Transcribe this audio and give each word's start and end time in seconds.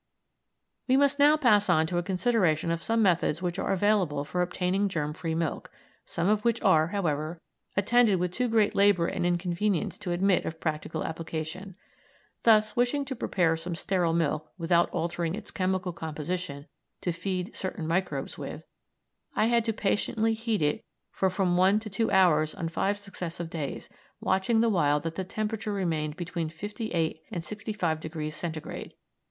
We 0.87 0.97
must 0.97 1.19
now 1.19 1.37
pass 1.37 1.69
on 1.69 1.85
to 1.85 1.99
a 1.99 2.01
consideration 2.01 2.71
of 2.71 2.81
some 2.81 2.95
of 3.01 3.03
the 3.03 3.03
methods 3.03 3.43
which 3.43 3.59
are 3.59 3.71
available 3.71 4.23
for 4.23 4.41
obtaining 4.41 4.89
germ 4.89 5.13
free 5.13 5.35
milk, 5.35 5.69
some 6.07 6.27
of 6.27 6.43
which 6.43 6.59
are, 6.63 6.87
however, 6.87 7.39
attended 7.77 8.15
with 8.17 8.31
too 8.33 8.47
great 8.47 8.73
labour 8.73 9.05
and 9.05 9.27
inconvenience 9.27 9.99
to 9.99 10.11
admit 10.11 10.43
of 10.43 10.59
practical 10.59 11.03
application. 11.03 11.75
Thus, 12.41 12.75
wishing 12.75 13.05
to 13.05 13.15
prepare 13.15 13.55
some 13.55 13.75
sterile 13.75 14.11
milk 14.15 14.51
without 14.57 14.89
altering 14.89 15.35
its 15.35 15.51
chemical 15.51 15.93
composition 15.93 16.65
to 17.01 17.11
feed 17.11 17.55
certain 17.55 17.85
microbes 17.85 18.39
with, 18.39 18.63
I 19.35 19.45
had 19.45 19.63
to 19.65 19.71
patiently 19.73 20.33
heat 20.33 20.63
it 20.63 20.83
for 21.11 21.29
from 21.29 21.57
one 21.57 21.79
to 21.79 21.91
two 21.91 22.09
hours 22.09 22.55
on 22.55 22.69
five 22.69 22.97
successive 22.97 23.51
days, 23.51 23.87
watching 24.19 24.61
the 24.61 24.69
while 24.69 24.99
that 25.01 25.13
the 25.13 25.23
temperature 25.23 25.71
remained 25.73 26.15
between 26.17 26.49
58° 26.49 27.19
and 27.29 27.43
65° 27.43 28.31
centigrade. 28.33 28.95